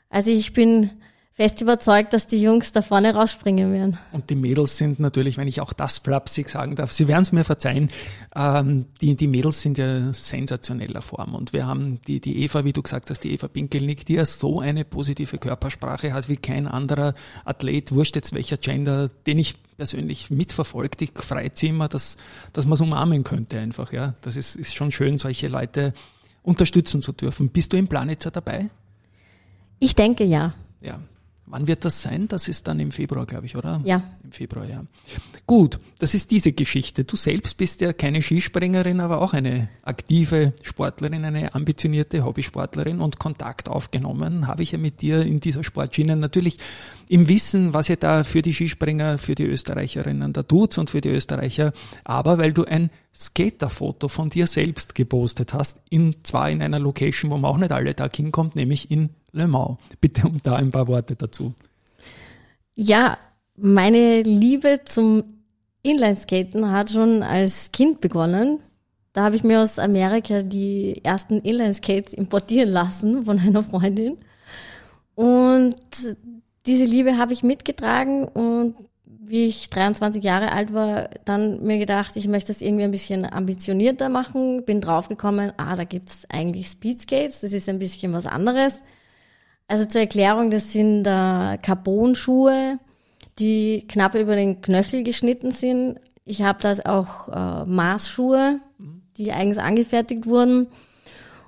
Also 0.09 0.31
ich 0.31 0.53
bin 0.53 0.89
fest 1.33 1.61
überzeugt, 1.61 2.13
dass 2.13 2.27
die 2.27 2.41
Jungs 2.41 2.71
da 2.71 2.81
vorne 2.81 3.13
rausspringen 3.13 3.71
werden. 3.71 3.97
Und 4.11 4.29
die 4.29 4.35
Mädels 4.35 4.77
sind 4.77 4.99
natürlich, 4.99 5.37
wenn 5.37 5.47
ich 5.47 5.61
auch 5.61 5.73
das 5.73 5.99
flapsig 5.99 6.49
sagen 6.49 6.75
darf, 6.75 6.91
Sie 6.91 7.07
werden 7.07 7.21
es 7.21 7.31
mir 7.31 7.43
verzeihen, 7.43 7.87
ähm, 8.35 8.85
die, 8.99 9.15
die 9.15 9.27
Mädels 9.27 9.61
sind 9.61 9.77
ja 9.77 10.13
sensationeller 10.13 11.01
Form. 11.01 11.33
Und 11.33 11.53
wir 11.53 11.65
haben 11.65 12.01
die, 12.05 12.19
die 12.19 12.43
Eva, 12.43 12.65
wie 12.65 12.73
du 12.73 12.81
gesagt 12.81 13.09
hast, 13.09 13.21
die 13.21 13.33
Eva 13.33 13.47
Pinkelnick, 13.47 14.05
die 14.05 14.15
ja 14.15 14.25
so 14.25 14.59
eine 14.59 14.83
positive 14.83 15.37
Körpersprache 15.37 16.13
hat 16.13 16.27
wie 16.27 16.37
kein 16.37 16.67
anderer 16.67 17.13
Athlet, 17.45 17.93
wurscht 17.93 18.15
jetzt 18.15 18.33
welcher 18.33 18.57
Gender, 18.57 19.09
den 19.25 19.39
ich 19.39 19.55
persönlich 19.77 20.29
mitverfolgt, 20.29 21.01
ich 21.01 21.11
freut 21.15 21.63
immer, 21.63 21.87
dass, 21.87 22.17
dass 22.53 22.65
man 22.65 22.73
es 22.73 22.81
umarmen 22.81 23.23
könnte 23.23 23.57
einfach. 23.57 23.93
Ja, 23.93 24.13
Das 24.21 24.35
ist, 24.35 24.55
ist 24.55 24.75
schon 24.75 24.91
schön, 24.91 25.17
solche 25.17 25.47
Leute 25.47 25.93
unterstützen 26.43 27.01
zu 27.01 27.13
dürfen. 27.13 27.49
Bist 27.49 27.73
du 27.73 27.77
im 27.77 27.87
Planitzer 27.87 28.31
dabei? 28.31 28.69
Ich 29.79 29.95
denke 29.95 30.23
ja. 30.23 30.53
Ja, 30.81 30.99
Wann 31.51 31.67
wird 31.67 31.83
das 31.83 32.01
sein? 32.01 32.29
Das 32.29 32.47
ist 32.47 32.69
dann 32.69 32.79
im 32.79 32.91
Februar, 32.91 33.25
glaube 33.25 33.45
ich, 33.45 33.57
oder? 33.57 33.81
Ja. 33.83 34.01
Im 34.23 34.31
Februar, 34.31 34.65
ja. 34.65 34.85
Gut, 35.45 35.79
das 35.99 36.13
ist 36.13 36.31
diese 36.31 36.53
Geschichte. 36.53 37.03
Du 37.03 37.17
selbst 37.17 37.57
bist 37.57 37.81
ja 37.81 37.91
keine 37.91 38.21
Skispringerin, 38.21 39.01
aber 39.01 39.19
auch 39.19 39.33
eine 39.33 39.67
aktive 39.83 40.53
Sportlerin, 40.61 41.25
eine 41.25 41.53
ambitionierte 41.53 42.23
Hobbysportlerin 42.23 43.01
und 43.01 43.19
Kontakt 43.19 43.67
aufgenommen 43.67 44.47
habe 44.47 44.63
ich 44.63 44.71
ja 44.71 44.77
mit 44.77 45.01
dir 45.01 45.23
in 45.23 45.41
dieser 45.41 45.65
Sportschiene. 45.65 46.15
Natürlich 46.15 46.57
im 47.09 47.27
Wissen, 47.27 47.73
was 47.73 47.89
ihr 47.89 47.97
da 47.97 48.23
für 48.23 48.41
die 48.41 48.53
Skispringer, 48.53 49.17
für 49.17 49.35
die 49.35 49.43
Österreicherinnen 49.43 50.31
da 50.31 50.43
tut 50.43 50.77
und 50.77 50.89
für 50.89 51.01
die 51.01 51.09
Österreicher, 51.09 51.73
aber 52.05 52.37
weil 52.37 52.53
du 52.53 52.63
ein 52.63 52.91
Skaterfoto 53.13 54.07
von 54.07 54.29
dir 54.29 54.47
selbst 54.47 54.95
gepostet 54.95 55.53
hast, 55.53 55.81
in, 55.89 56.15
zwar 56.23 56.49
in 56.49 56.61
einer 56.61 56.79
Location, 56.79 57.29
wo 57.31 57.37
man 57.37 57.51
auch 57.51 57.57
nicht 57.57 57.71
alle 57.71 57.95
Tag 57.95 58.15
hinkommt, 58.15 58.55
nämlich 58.55 58.89
in 58.89 59.09
Le 59.31 59.47
Mans. 59.47 59.77
Bitte 59.99 60.27
um 60.27 60.39
da 60.43 60.55
ein 60.55 60.71
paar 60.71 60.87
Worte 60.87 61.15
dazu. 61.15 61.53
Ja, 62.75 63.17
meine 63.55 64.23
Liebe 64.23 64.81
zum 64.85 65.23
Inlineskaten 65.83 66.71
hat 66.71 66.91
schon 66.91 67.23
als 67.23 67.71
Kind 67.71 68.01
begonnen. 68.01 68.59
Da 69.13 69.23
habe 69.23 69.35
ich 69.35 69.43
mir 69.43 69.61
aus 69.61 69.77
Amerika 69.77 70.41
die 70.41 71.03
ersten 71.03 71.39
Inlineskates 71.39 72.13
importieren 72.13 72.69
lassen 72.69 73.25
von 73.25 73.39
einer 73.39 73.63
Freundin. 73.63 74.17
Und 75.15 75.75
diese 76.65 76.85
Liebe 76.85 77.17
habe 77.17 77.33
ich 77.33 77.43
mitgetragen 77.43 78.25
und 78.25 78.75
wie 79.23 79.45
ich 79.45 79.69
23 79.69 80.23
Jahre 80.23 80.51
alt 80.51 80.73
war, 80.73 81.09
dann 81.25 81.61
mir 81.63 81.77
gedacht, 81.77 82.17
ich 82.17 82.27
möchte 82.27 82.51
das 82.51 82.61
irgendwie 82.61 82.83
ein 82.83 82.91
bisschen 82.91 83.31
ambitionierter 83.31 84.09
machen. 84.09 84.65
Bin 84.65 84.81
draufgekommen, 84.81 85.53
ah, 85.57 85.75
da 85.75 85.83
gibt's 85.83 86.25
eigentlich 86.29 86.67
Speedskates, 86.67 87.41
das 87.41 87.53
ist 87.53 87.69
ein 87.69 87.77
bisschen 87.77 88.13
was 88.13 88.25
anderes. 88.25 88.81
Also 89.67 89.85
zur 89.85 90.01
Erklärung, 90.01 90.49
das 90.49 90.73
sind 90.73 91.05
äh, 91.05 91.57
Carbon-Schuhe, 91.59 92.79
die 93.37 93.85
knapp 93.87 94.15
über 94.15 94.35
den 94.35 94.61
Knöchel 94.61 95.03
geschnitten 95.03 95.51
sind. 95.51 95.99
Ich 96.25 96.41
habe 96.41 96.59
da 96.59 96.73
auch 96.91 97.29
äh, 97.29 97.65
Maßschuhe, 97.69 98.59
die 99.17 99.31
eigens 99.31 99.59
angefertigt 99.59 100.25
wurden. 100.25 100.67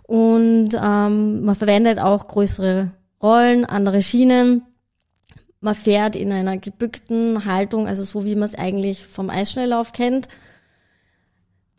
Und 0.03 0.69
ähm, 0.75 1.43
man 1.43 1.55
verwendet 1.55 1.97
auch 1.97 2.27
größere 2.27 2.91
Rollen, 3.21 3.65
andere 3.65 4.03
Schienen. 4.03 4.61
Man 5.63 5.75
fährt 5.75 6.17
in 6.17 6.33
einer 6.33 6.57
gebückten 6.57 7.45
Haltung, 7.45 7.87
also 7.87 8.03
so 8.03 8.25
wie 8.25 8.35
man 8.35 8.43
es 8.43 8.53
eigentlich 8.53 9.07
vom 9.07 9.29
Eisschnelllauf 9.29 9.93
kennt. 9.93 10.27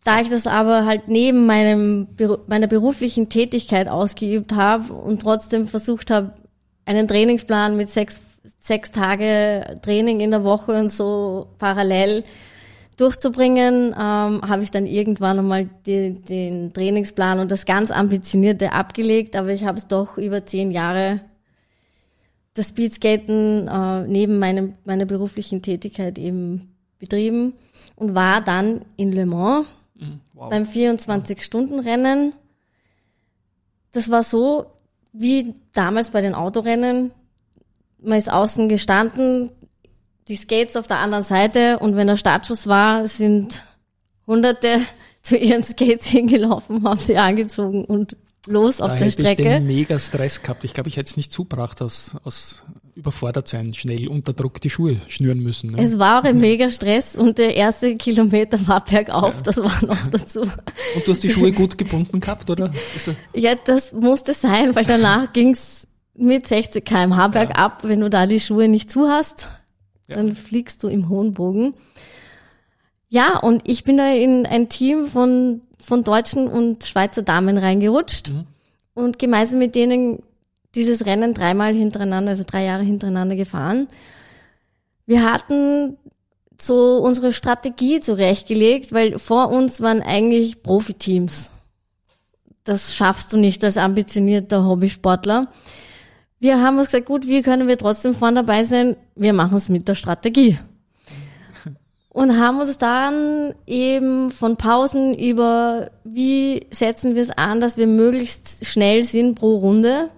Da 0.03 0.21
ich 0.21 0.29
das 0.29 0.47
aber 0.47 0.87
halt 0.87 1.07
neben 1.07 1.45
meinem, 1.45 2.07
meiner 2.47 2.65
beruflichen 2.65 3.29
Tätigkeit 3.29 3.87
ausgeübt 3.87 4.55
habe 4.55 4.91
und 4.91 5.21
trotzdem 5.21 5.67
versucht 5.67 6.09
habe, 6.09 6.33
einen 6.85 7.07
Trainingsplan 7.07 7.77
mit 7.77 7.91
sechs, 7.91 8.21
sechs 8.57 8.91
Tage 8.91 9.79
Training 9.83 10.19
in 10.19 10.31
der 10.31 10.43
Woche 10.43 10.71
und 10.79 10.89
so 10.89 11.49
parallel 11.59 12.23
durchzubringen, 12.97 13.89
ähm, 13.89 14.41
habe 14.41 14.63
ich 14.63 14.71
dann 14.71 14.87
irgendwann 14.87 15.37
einmal 15.37 15.69
die, 15.85 16.23
den 16.23 16.73
Trainingsplan 16.73 17.39
und 17.39 17.51
das 17.51 17.65
ganz 17.65 17.91
ambitionierte 17.91 18.71
abgelegt, 18.71 19.35
aber 19.35 19.49
ich 19.49 19.63
habe 19.63 19.77
es 19.77 19.87
doch 19.87 20.17
über 20.17 20.43
zehn 20.43 20.71
Jahre 20.71 21.21
das 22.55 22.69
Speedskaten 22.69 23.67
äh, 23.67 24.07
neben 24.07 24.39
meinem, 24.39 24.73
meiner 24.85 25.05
beruflichen 25.05 25.61
Tätigkeit 25.61 26.17
eben 26.17 26.73
betrieben 26.97 27.53
und 27.95 28.15
war 28.15 28.41
dann 28.41 28.85
in 28.95 29.11
Le 29.11 29.25
Mans 29.25 29.67
mhm, 29.95 30.21
wow. 30.33 30.49
beim 30.49 30.63
24-Stunden-Rennen. 30.63 32.33
Das 33.91 34.09
war 34.09 34.23
so 34.23 34.67
wie 35.11 35.53
damals 35.73 36.11
bei 36.11 36.21
den 36.21 36.33
Autorennen. 36.33 37.11
Man 38.01 38.17
ist 38.17 38.31
außen 38.31 38.69
gestanden, 38.69 39.51
die 40.27 40.35
Skates 40.37 40.77
auf 40.77 40.87
der 40.87 40.99
anderen 40.99 41.23
Seite 41.23 41.79
und 41.79 41.97
wenn 41.97 42.07
der 42.07 42.17
Startschuss 42.17 42.67
war, 42.67 43.07
sind 43.07 43.63
Hunderte 44.25 44.79
zu 45.21 45.37
ihren 45.37 45.63
Skates 45.63 46.07
hingelaufen, 46.07 46.87
haben 46.87 46.99
sie 46.99 47.17
angezogen 47.17 47.83
und 47.83 48.17
los 48.47 48.77
da 48.77 48.85
auf 48.85 48.95
der 48.95 49.09
Strecke. 49.09 49.41
Ich 49.41 49.47
den 49.47 49.67
mega 49.67 49.99
Stress 49.99 50.41
gehabt. 50.41 50.63
Ich 50.63 50.73
glaube, 50.73 50.89
ich 50.89 50.97
hätte 50.97 51.09
es 51.09 51.17
nicht 51.17 51.31
zubracht 51.31 51.81
aus, 51.81 52.15
aus 52.23 52.63
überfordert 52.95 53.47
sein, 53.47 53.73
schnell 53.73 54.07
unter 54.07 54.33
Druck 54.33 54.61
die 54.61 54.69
Schuhe 54.69 54.97
schnüren 55.07 55.39
müssen. 55.39 55.71
Ne? 55.71 55.83
Es 55.83 55.99
war 55.99 56.19
auch 56.19 56.23
ein 56.23 56.39
mega 56.39 56.69
Stress 56.69 57.15
und 57.15 57.37
der 57.37 57.55
erste 57.55 57.97
Kilometer 57.97 58.65
war 58.67 58.83
bergauf, 58.83 59.35
ja. 59.35 59.41
das 59.41 59.57
war 59.57 59.85
noch 59.85 60.07
dazu. 60.11 60.41
Und 60.41 61.05
du 61.05 61.11
hast 61.11 61.23
die 61.23 61.29
Schuhe 61.29 61.51
gut 61.51 61.77
gebunden 61.77 62.19
gehabt, 62.21 62.49
oder? 62.49 62.71
ja, 63.33 63.55
das 63.55 63.91
musste 63.91 64.33
sein, 64.33 64.75
weil 64.75 64.85
danach 64.85 65.33
ging's 65.33 65.87
mit 66.13 66.47
60 66.47 66.85
kmh 66.85 67.27
bergab, 67.27 67.83
ja. 67.83 67.89
wenn 67.89 67.99
du 67.99 68.09
da 68.09 68.25
die 68.25 68.39
Schuhe 68.39 68.69
nicht 68.69 68.89
zu 68.89 69.09
hast 69.09 69.49
ja. 70.07 70.15
dann 70.15 70.33
fliegst 70.33 70.83
du 70.83 70.87
im 70.87 71.09
hohen 71.09 71.33
Bogen. 71.33 71.73
Ja, 73.09 73.39
und 73.39 73.67
ich 73.67 73.83
bin 73.83 73.97
da 73.97 74.11
in 74.11 74.45
ein 74.45 74.69
Team 74.69 75.07
von, 75.07 75.61
von 75.79 76.03
deutschen 76.03 76.47
und 76.47 76.83
Schweizer 76.85 77.21
Damen 77.21 77.57
reingerutscht 77.57 78.29
mhm. 78.29 78.45
und 78.93 79.19
gemeinsam 79.19 79.59
mit 79.59 79.75
denen 79.75 80.23
dieses 80.75 81.05
Rennen 81.05 81.33
dreimal 81.33 81.73
hintereinander, 81.73 82.31
also 82.31 82.43
drei 82.45 82.65
Jahre 82.65 82.83
hintereinander 82.83 83.35
gefahren. 83.35 83.87
Wir 85.05 85.31
hatten 85.31 85.97
so 86.59 86.97
unsere 86.97 87.33
Strategie 87.33 87.99
zurechtgelegt, 87.99 88.91
weil 88.91 89.19
vor 89.19 89.49
uns 89.49 89.81
waren 89.81 90.01
eigentlich 90.01 90.63
Profiteams. 90.63 91.51
Das 92.63 92.95
schaffst 92.95 93.31
du 93.31 93.37
nicht 93.37 93.63
als 93.63 93.77
ambitionierter 93.77 94.65
Hobbysportler. 94.65 95.47
Wir 96.39 96.61
haben 96.61 96.77
uns 96.77 96.87
gesagt, 96.87 97.05
gut, 97.05 97.27
wie 97.27 97.41
können 97.41 97.67
wir 97.67 97.77
trotzdem 97.77 98.13
vorne 98.13 98.43
dabei 98.43 98.63
sein? 98.63 98.95
Wir 99.15 99.33
machen 99.33 99.57
es 99.57 99.69
mit 99.69 99.87
der 99.87 99.95
Strategie. 99.95 100.57
Und 102.15 102.39
haben 102.39 102.61
uns 102.61 102.77
dann 102.77 103.53
eben 103.67 104.31
von 104.31 104.55
Pausen 104.55 105.13
über, 105.19 105.91
wie 106.05 106.65
setzen 106.71 107.13
wir 107.13 107.21
es 107.21 107.29
an, 107.29 107.59
dass 107.59 107.75
wir 107.75 107.87
möglichst 107.87 108.65
schnell 108.65 109.03
sind 109.03 109.35
pro 109.35 109.57
Runde, 109.57 110.09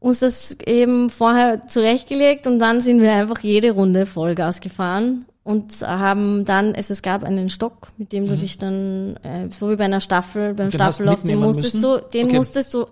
uns 0.00 0.20
das 0.20 0.56
eben 0.64 1.10
vorher 1.10 1.66
zurechtgelegt 1.66 2.46
und 2.46 2.60
dann 2.60 2.80
sind 2.80 3.02
wir 3.02 3.12
einfach 3.12 3.40
jede 3.40 3.72
Runde 3.72 4.06
Vollgas 4.06 4.60
gefahren 4.60 5.26
und 5.44 5.82
haben 5.82 6.46
dann, 6.46 6.74
also 6.74 6.94
es 6.94 7.02
gab 7.02 7.22
einen 7.22 7.50
Stock, 7.50 7.88
mit 7.98 8.14
dem 8.14 8.26
du 8.26 8.36
mhm. 8.36 8.40
dich 8.40 8.56
dann, 8.56 9.16
äh, 9.22 9.50
so 9.50 9.68
wie 9.68 9.76
bei 9.76 9.84
einer 9.84 10.00
Staffel, 10.00 10.54
beim 10.54 10.72
Staffellauf, 10.72 11.24
den 11.24 11.40
musstest 11.40 11.74
müssen? 11.74 11.82
du, 11.82 12.08
den 12.14 12.28
okay. 12.28 12.36
musstest 12.38 12.72
du 12.72 12.86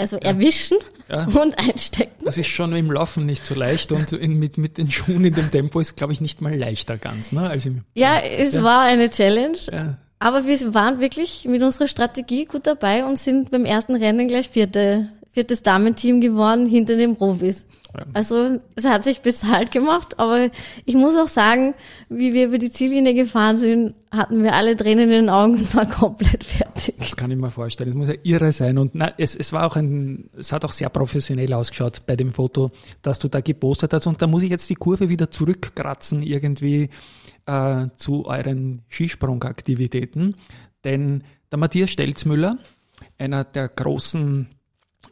also 0.00 0.16
ja. 0.16 0.22
erwischen 0.22 0.78
ja. 1.08 1.26
und 1.26 1.58
einstecken. 1.58 2.24
Das 2.24 2.38
ist 2.38 2.48
schon 2.48 2.74
im 2.74 2.90
Laufen 2.90 3.26
nicht 3.26 3.44
so 3.44 3.54
leicht 3.54 3.92
und 3.92 4.12
in, 4.12 4.38
mit, 4.38 4.58
mit 4.58 4.78
den 4.78 4.90
Schuhen 4.90 5.24
in 5.24 5.34
dem 5.34 5.50
Tempo 5.50 5.80
ist, 5.80 5.96
glaube 5.96 6.12
ich, 6.12 6.20
nicht 6.20 6.40
mal 6.40 6.56
leichter 6.56 6.98
ganz. 6.98 7.32
Ne? 7.32 7.48
Also 7.48 7.68
im, 7.68 7.84
ja, 7.94 8.18
es 8.18 8.54
ja. 8.54 8.62
war 8.62 8.82
eine 8.82 9.10
Challenge. 9.10 9.96
Aber 10.22 10.46
wir 10.46 10.74
waren 10.74 11.00
wirklich 11.00 11.46
mit 11.48 11.62
unserer 11.62 11.88
Strategie 11.88 12.44
gut 12.44 12.66
dabei 12.66 13.06
und 13.06 13.18
sind 13.18 13.50
beim 13.50 13.64
ersten 13.64 13.94
Rennen 13.94 14.28
gleich 14.28 14.50
vierte 14.50 15.08
viertes 15.32 15.62
Damenteam 15.62 16.20
geworden 16.20 16.66
hinter 16.66 16.96
den 16.96 17.16
Profis. 17.16 17.66
Ja. 17.96 18.04
Also 18.12 18.58
es 18.74 18.84
hat 18.84 19.04
sich 19.04 19.20
bezahlt 19.20 19.70
gemacht, 19.70 20.18
aber 20.18 20.50
ich 20.84 20.94
muss 20.94 21.16
auch 21.16 21.28
sagen, 21.28 21.74
wie 22.08 22.32
wir 22.32 22.46
über 22.46 22.58
die 22.58 22.70
Ziellinie 22.70 23.14
gefahren 23.14 23.56
sind, 23.56 23.94
hatten 24.10 24.42
wir 24.42 24.54
alle 24.54 24.76
Tränen 24.76 25.04
in 25.04 25.10
den 25.10 25.28
Augen 25.28 25.54
und 25.54 25.74
waren 25.74 25.88
komplett 25.88 26.44
fertig. 26.44 26.94
Das 26.98 27.16
kann 27.16 27.30
ich 27.30 27.36
mir 27.36 27.50
vorstellen. 27.50 27.90
Es 27.90 27.96
muss 27.96 28.08
ja 28.08 28.14
irre 28.22 28.52
sein. 28.52 28.78
Und 28.78 28.94
na, 28.94 29.12
es, 29.18 29.36
es 29.36 29.52
war 29.52 29.66
auch 29.66 29.76
ein, 29.76 30.30
es 30.36 30.52
hat 30.52 30.64
auch 30.64 30.72
sehr 30.72 30.88
professionell 30.88 31.52
ausgeschaut 31.52 32.02
bei 32.06 32.16
dem 32.16 32.32
Foto, 32.32 32.70
das 33.02 33.18
du 33.18 33.28
da 33.28 33.40
gepostet 33.40 33.92
hast. 33.92 34.06
Und 34.06 34.20
da 34.22 34.26
muss 34.26 34.42
ich 34.42 34.50
jetzt 34.50 34.68
die 34.70 34.74
Kurve 34.74 35.08
wieder 35.08 35.30
zurückkratzen 35.30 36.22
irgendwie 36.22 36.90
äh, 37.46 37.86
zu 37.94 38.26
euren 38.26 38.82
Skisprungaktivitäten. 38.88 40.36
Denn 40.84 41.24
der 41.50 41.58
Matthias 41.58 41.90
Stelzmüller, 41.90 42.58
einer 43.18 43.44
der 43.44 43.68
großen 43.68 44.48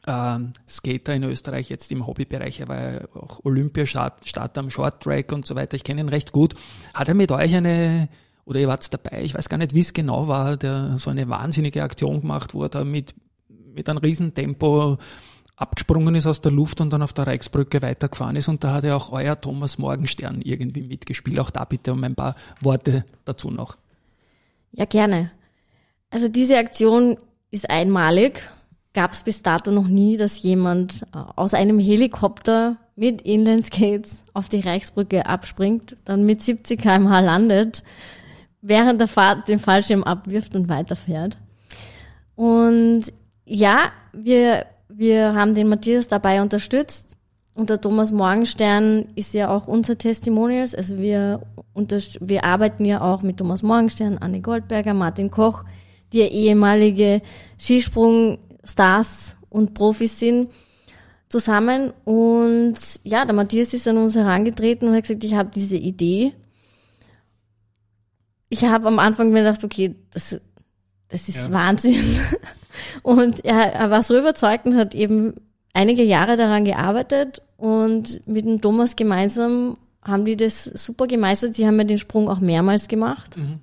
äh, 0.07 0.38
Skater 0.68 1.14
in 1.14 1.25
Österreich, 1.25 1.68
jetzt 1.68 1.90
im 1.92 2.07
Hobbybereich, 2.07 2.61
er 2.61 2.68
war 2.68 2.92
ja 2.92 3.00
auch 3.14 3.45
Olympiastarter 3.45 4.61
am 4.61 4.71
Shorttrack 4.71 5.33
und 5.33 5.47
so 5.47 5.54
weiter, 5.54 5.75
ich 5.75 5.85
kenne 5.85 6.00
ihn 6.00 6.09
recht 6.09 6.33
gut. 6.33 6.54
Hat 6.95 7.09
er 7.09 7.14
mit 7.14 7.33
euch 7.33 7.54
eine, 7.54 8.09
oder 8.45 8.61
ihr 8.61 8.68
wart 8.68 8.92
dabei, 8.92 9.23
ich 9.23 9.35
weiß 9.35 9.49
gar 9.49 9.59
nicht, 9.59 9.75
wie 9.75 9.80
es 9.80 9.92
genau 9.92 10.28
war, 10.28 10.57
der 10.57 10.99
so 10.99 11.11
eine 11.11 11.28
wahnsinnige 11.28 11.83
Aktion 11.83 12.21
gemacht, 12.21 12.54
wo 12.54 12.62
er 12.62 12.68
da 12.68 12.85
mit, 12.85 13.14
mit 13.49 13.88
einem 13.88 13.99
Riesentempo 13.99 14.99
abgesprungen 15.59 16.14
ist 16.14 16.26
aus 16.26 16.40
der 16.40 16.52
Luft 16.52 16.80
und 16.80 16.92
dann 16.92 17.02
auf 17.02 17.12
der 17.12 17.26
Reichsbrücke 17.26 17.83
weitergefahren 17.83 18.37
ist. 18.37 18.49
Und 18.49 18.62
da 18.62 18.73
hat 18.75 18.85
ja 18.85 18.95
auch 18.95 19.11
euer 19.11 19.40
Thomas 19.40 19.76
Morgenstern 19.78 20.40
irgendwie 20.40 20.83
mitgespielt. 20.83 21.40
Auch 21.40 21.50
da 21.50 21.64
bitte 21.64 21.92
um 21.92 22.04
ein 22.04 22.14
paar 22.14 22.37
Worte 22.61 23.04
dazu 23.25 23.50
noch. 23.50 23.76
Ja, 24.73 24.85
gerne. 24.85 25.33
Also 26.11 26.28
diese 26.28 26.59
Aktion 26.59 27.18
ist 27.50 27.68
einmalig 27.68 28.40
gab 28.98 29.12
es 29.12 29.22
bis 29.22 29.42
dato 29.42 29.70
noch 29.70 29.86
nie, 29.86 30.16
dass 30.16 30.42
jemand 30.42 31.02
äh, 31.14 31.18
aus 31.36 31.54
einem 31.54 31.78
Helikopter 31.78 32.78
mit 32.96 33.22
Inlineskates 33.22 34.24
auf 34.34 34.48
die 34.48 34.58
Reichsbrücke 34.58 35.24
abspringt, 35.24 35.96
dann 36.04 36.24
mit 36.24 36.42
70 36.42 36.80
kmh 36.80 37.20
landet, 37.20 37.84
während 38.60 39.00
der 39.00 39.06
Fahrt 39.06 39.48
den 39.48 39.60
Fallschirm 39.60 40.02
abwirft 40.02 40.56
und 40.56 40.68
weiterfährt. 40.68 41.38
Und 42.34 43.04
ja, 43.44 43.92
wir, 44.12 44.66
wir 44.88 45.32
haben 45.32 45.54
den 45.54 45.68
Matthias 45.68 46.08
dabei 46.08 46.42
unterstützt. 46.42 47.18
Und 47.54 47.70
der 47.70 47.80
Thomas 47.80 48.10
Morgenstern 48.10 49.06
ist 49.14 49.32
ja 49.32 49.48
auch 49.48 49.68
unser 49.68 49.96
Testimonials. 49.96 50.74
Also 50.74 50.98
wir, 50.98 51.42
wir 52.20 52.42
arbeiten 52.44 52.84
ja 52.84 53.00
auch 53.00 53.22
mit 53.22 53.36
Thomas 53.36 53.62
Morgenstern, 53.62 54.18
Anne 54.18 54.40
Goldberger, 54.40 54.92
Martin 54.92 55.30
Koch, 55.30 55.62
die 56.12 56.22
ehemalige 56.22 57.22
Skisprung 57.60 58.38
Stars 58.68 59.37
und 59.48 59.75
Profis 59.75 60.18
sind, 60.18 60.50
zusammen. 61.28 61.92
Und 62.04 62.76
ja, 63.04 63.25
der 63.25 63.34
Matthias 63.34 63.75
ist 63.75 63.88
an 63.88 63.98
uns 63.98 64.14
herangetreten 64.14 64.88
und 64.88 64.94
hat 64.94 65.04
gesagt, 65.04 65.25
ich 65.25 65.34
habe 65.34 65.50
diese 65.54 65.76
Idee. 65.76 66.32
Ich 68.48 68.64
habe 68.64 68.88
am 68.88 68.98
Anfang 68.98 69.30
mir 69.30 69.42
gedacht, 69.42 69.62
okay, 69.62 69.94
das, 70.10 70.40
das 71.08 71.28
ist 71.28 71.44
ja. 71.44 71.52
Wahnsinn. 71.52 72.02
Und 73.02 73.44
er, 73.44 73.75
er 73.75 73.90
war 73.90 74.04
so 74.04 74.16
überzeugt 74.16 74.66
und 74.66 74.76
hat 74.76 74.94
eben 74.94 75.34
einige 75.75 76.04
Jahre 76.04 76.37
daran 76.37 76.64
gearbeitet 76.64 77.42
und 77.56 78.25
mit 78.28 78.46
dem 78.46 78.60
Thomas 78.60 78.94
gemeinsam 78.94 79.75
haben 80.02 80.25
die 80.25 80.37
das 80.37 80.64
super 80.64 81.08
gemeistert. 81.08 81.56
Sie 81.56 81.66
haben 81.66 81.78
ja 81.78 81.84
den 81.84 81.98
Sprung 81.98 82.28
auch 82.28 82.38
mehrmals 82.38 82.87
gemacht. 82.87 83.37
Mhm. 83.37 83.58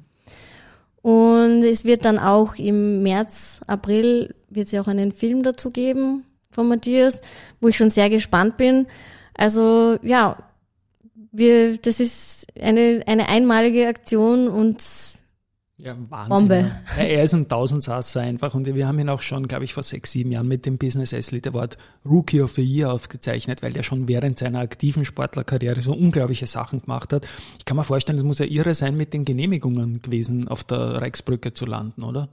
Und 1.06 1.62
es 1.62 1.86
wird 1.86 2.04
dann 2.04 2.18
auch 2.18 2.56
im 2.56 3.04
März, 3.04 3.62
April 3.68 4.34
wird 4.50 4.66
es 4.66 4.72
ja 4.72 4.82
auch 4.82 4.88
einen 4.88 5.12
Film 5.12 5.44
dazu 5.44 5.70
geben 5.70 6.26
von 6.50 6.68
Matthias, 6.68 7.22
wo 7.62 7.68
ich 7.68 7.78
schon 7.78 7.92
sehr 7.92 8.10
gespannt 8.10 8.58
bin. 8.58 8.88
Also 9.36 10.00
ja, 10.02 10.36
wir, 11.32 11.78
das 11.78 12.00
ist 12.00 12.48
eine, 12.60 13.04
eine 13.06 13.30
einmalige 13.30 13.88
Aktion 13.88 14.48
und 14.48 14.84
Ja, 15.78 15.94
Wahnsinn. 16.10 16.30
Bombe. 16.30 16.72
Ja. 16.98 17.04
er 17.04 17.24
ist 17.24 17.34
ein 17.34 17.50
Tausendsasser 17.50 18.22
einfach 18.22 18.56
und 18.56 18.66
wir 18.66 18.88
haben 18.88 18.98
ihn 18.98 19.10
auch 19.10 19.22
schon, 19.22 19.48
glaube 19.48 19.66
ich, 19.66 19.74
vor 19.74 19.84
sechs, 19.84 20.14
sieben 20.14 20.32
Jahren 20.32 20.48
mit 20.48 20.66
dem 20.66 20.78
Business 20.78 21.14
Athlete 21.14 21.50
Award 21.50 21.78
Rookie 22.06 22.42
of 22.42 22.54
the 22.54 22.64
Year 22.64 22.94
ausgezeichnet, 22.94 23.62
weil 23.62 23.76
er 23.76 23.84
schon 23.84 24.08
während 24.08 24.40
seiner 24.40 24.60
aktiven 24.60 25.04
Sportlerkarriere 25.04 25.82
so 25.82 25.94
unglaubliche 25.94 26.48
Sachen 26.48 26.82
gemacht 26.82 27.12
hat. 27.12 27.28
Ich 27.60 27.66
kann 27.66 27.76
mir 27.76 27.84
vorstellen, 27.84 28.18
es 28.18 28.24
muss 28.24 28.40
ja 28.40 28.46
irre 28.46 28.74
sein, 28.74 28.96
mit 28.96 29.14
den 29.14 29.26
Genehmigungen 29.26 30.02
gewesen, 30.02 30.48
auf 30.48 30.64
der 30.64 31.02
Reichsbrücke 31.02 31.54
zu 31.54 31.66
landen, 31.66 32.04
oder? 32.04 32.30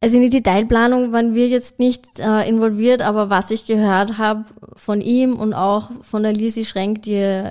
Also 0.00 0.16
in 0.16 0.22
die 0.22 0.30
Detailplanung 0.30 1.12
waren 1.12 1.36
wir 1.36 1.46
jetzt 1.46 1.78
nicht 1.78 2.18
äh, 2.18 2.48
involviert, 2.48 3.02
aber 3.02 3.30
was 3.30 3.52
ich 3.52 3.66
gehört 3.66 4.18
habe 4.18 4.44
von 4.74 5.00
ihm 5.00 5.34
und 5.34 5.54
auch 5.54 5.92
von 6.02 6.24
der 6.24 6.32
Lisi 6.32 6.64
Schrenk, 6.64 7.02
die 7.02 7.48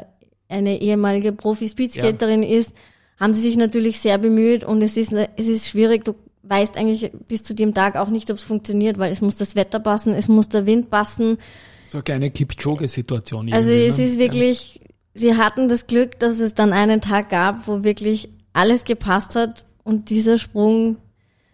eine 0.50 0.82
ehemalige 0.82 1.32
Profi-Speedskaterin 1.32 2.44
ja. 2.44 2.60
ist, 2.60 2.76
haben 3.22 3.36
sie 3.36 3.44
sich 3.44 3.56
natürlich 3.56 4.00
sehr 4.00 4.18
bemüht 4.18 4.64
und 4.64 4.82
es 4.82 4.98
ist, 4.98 5.14
es 5.14 5.48
ist 5.48 5.70
schwierig. 5.70 6.04
Du 6.04 6.16
weißt 6.42 6.76
eigentlich 6.76 7.12
bis 7.28 7.44
zu 7.44 7.54
dem 7.54 7.76
Tag 7.76 7.96
auch 7.96 8.10
nicht, 8.10 8.32
ob 8.32 8.38
es 8.38 8.44
funktioniert, 8.44 8.98
weil 8.98 9.12
es 9.12 9.22
muss 9.22 9.36
das 9.36 9.56
Wetter 9.56 9.80
passen, 9.80 10.14
es 10.14 10.28
muss 10.28 10.50
der 10.50 10.66
Wind 10.66 10.90
passen. 10.90 11.38
So 11.88 12.00
eine 12.00 12.04
kleine 12.04 12.32
Kipchoge-Situation. 12.32 13.54
Also 13.54 13.70
es 13.70 14.00
ne? 14.00 14.06
ist 14.06 14.18
wirklich, 14.18 14.82
ja. 14.82 14.88
sie 15.14 15.38
hatten 15.38 15.70
das 15.70 15.86
Glück, 15.86 16.18
dass 16.18 16.40
es 16.40 16.56
dann 16.56 16.74
einen 16.74 17.00
Tag 17.00 17.30
gab, 17.30 17.68
wo 17.68 17.84
wirklich 17.84 18.30
alles 18.54 18.86
gepasst 18.86 19.36
hat 19.36 19.66
und 19.84 20.10
dieser 20.10 20.40
Sprung 20.40 20.98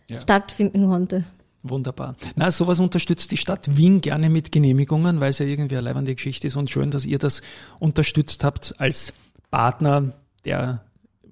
ja. 0.09 0.21
stattfinden 0.21 0.87
konnte. 0.87 1.25
Wunderbar. 1.63 2.15
Na, 2.37 2.49
sowas 2.49 2.79
unterstützt 2.79 3.29
die 3.31 3.37
Stadt 3.37 3.75
Wien 3.75 3.99
gerne 3.99 4.29
mit 4.29 4.53
Genehmigungen, 4.53 5.19
weil 5.19 5.31
es 5.31 5.39
ja 5.39 5.45
irgendwie 5.45 5.75
eine 5.75 5.83
leibende 5.83 6.15
Geschichte 6.15 6.47
ist 6.47 6.55
und 6.55 6.69
schön, 6.69 6.91
dass 6.91 7.03
ihr 7.03 7.19
das 7.19 7.41
unterstützt 7.79 8.45
habt 8.45 8.75
als 8.77 9.11
Partner 9.51 10.13
der 10.45 10.86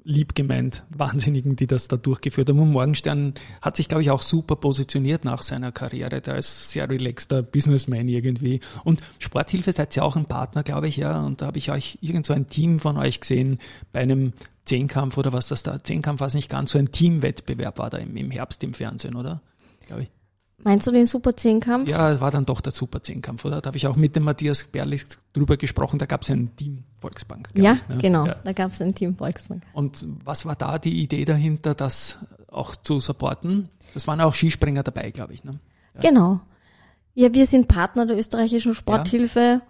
lieb 0.06 0.36
gemeint 0.36 0.84
Wahnsinnigen, 0.90 1.56
die 1.56 1.68
das 1.68 1.88
da 1.88 1.98
durchgeführt 1.98 2.50
haben. 2.50 2.60
Und 2.60 2.72
Morgenstern 2.72 3.34
hat 3.62 3.76
sich, 3.76 3.90
glaube 3.90 4.04
ich, 4.04 4.12
auch 4.12 4.22
super 4.22 4.56
positioniert 4.56 5.26
nach 5.26 5.42
seiner 5.42 5.72
Karriere. 5.72 6.22
Da 6.22 6.36
ist 6.36 6.72
sehr 6.72 6.90
relaxter 6.90 7.42
Businessman 7.42 8.08
irgendwie. 8.08 8.62
Und 8.84 9.02
Sporthilfe 9.20 9.72
seid 9.72 9.96
ihr 9.98 10.06
auch 10.06 10.16
ein 10.16 10.26
Partner, 10.26 10.64
glaube 10.64 10.88
ich, 10.88 10.98
ja. 10.98 11.22
Und 11.22 11.42
da 11.42 11.48
habe 11.48 11.58
ich 11.58 11.72
euch 11.72 11.98
irgend 12.02 12.26
so 12.26 12.34
ein 12.34 12.48
Team 12.48 12.80
von 12.80 12.98
euch 12.98 13.20
gesehen 13.20 13.60
bei 13.92 14.00
einem 14.00 14.34
Zehnkampf 14.66 15.18
oder 15.18 15.34
was 15.34 15.48
das 15.48 15.64
da, 15.64 15.84
Zehnkampf 15.84 16.20
war 16.20 16.28
es 16.28 16.34
nicht 16.34 16.50
ganz 16.50 16.72
so 16.72 16.80
ein 16.80 16.92
Teamwettbewerb 16.92 17.78
war 17.78 17.90
da 17.90 17.98
im, 17.98 18.16
im 18.16 18.32
Herbst 18.32 18.64
im 18.64 18.74
Fernsehen, 18.74 19.16
oder? 19.16 19.42
Glaube 19.88 20.04
ich. 20.04 20.12
Meinst 20.64 20.88
du 20.88 20.92
den 20.92 21.06
Super 21.06 21.36
Zehnkampf? 21.36 21.90
Ja, 21.90 22.20
war 22.22 22.32
dann 22.32 22.46
doch 22.46 22.62
der 22.62 22.72
Super 22.72 23.04
Zehnkampf, 23.04 23.46
oder? 23.46 23.62
Da 23.62 23.68
habe 23.68 23.78
ich 23.78 23.88
auch 23.88 23.96
mit 23.96 24.16
dem 24.16 24.24
Matthias 24.24 24.64
Berlich 24.64 25.04
drüber 25.34 25.58
gesprochen. 25.58 26.00
Da 26.00 26.06
gab 26.06 26.24
es 26.24 26.30
ein 26.30 26.56
Team 26.56 26.84
Volksbank. 26.98 27.50
Ja, 27.56 27.74
ich, 27.74 27.88
ne? 27.88 27.98
genau. 27.98 28.26
Ja. 28.26 28.36
Da 28.44 28.54
gab 28.54 28.72
es 28.72 28.82
ein 28.82 28.96
Team 28.96 29.16
Volksbank. 29.16 29.64
Und 29.74 30.06
was 30.24 30.46
war 30.46 30.56
da 30.56 30.80
die 30.80 31.04
Idee 31.04 31.26
dahinter, 31.26 31.76
das 31.76 32.20
auch 32.48 32.76
zu 32.76 33.00
supporten? 33.00 33.70
Das 33.94 34.08
waren 34.08 34.22
auch 34.22 34.34
Skispringer 34.34 34.84
dabei, 34.84 35.12
glaube 35.12 35.34
ich. 35.34 35.44
Ne? 35.44 35.60
Ja. 35.96 36.02
Genau. 36.02 36.40
Ja, 37.14 37.34
wir 37.34 37.46
sind 37.46 37.68
Partner 37.68 38.06
der 38.06 38.18
österreichischen 38.18 38.74
Sporthilfe. 38.74 39.40
Ja. 39.40 39.62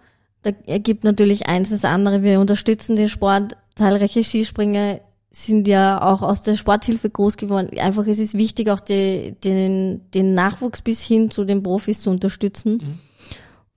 Da 0.42 0.50
ergibt 0.66 1.04
natürlich 1.04 1.46
eins 1.46 1.70
das 1.70 1.84
andere. 1.84 2.22
Wir 2.22 2.40
unterstützen 2.40 2.96
den 2.96 3.08
Sport. 3.08 3.56
Zahlreiche 3.74 4.24
Skispringer 4.24 5.00
sind 5.44 5.68
ja 5.68 6.00
auch 6.00 6.22
aus 6.22 6.40
der 6.40 6.56
Sporthilfe 6.56 7.10
groß 7.10 7.36
geworden. 7.36 7.78
Einfach 7.78 8.06
es 8.06 8.18
ist 8.18 8.34
wichtig, 8.34 8.70
auch 8.70 8.80
die, 8.80 9.36
den, 9.44 10.00
den 10.14 10.32
Nachwuchs 10.32 10.80
bis 10.80 11.02
hin 11.02 11.30
zu 11.30 11.44
den 11.44 11.62
Profis 11.62 12.00
zu 12.00 12.08
unterstützen. 12.08 12.72
Mhm. 12.72 12.98